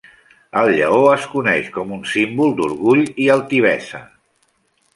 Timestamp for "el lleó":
0.61-1.01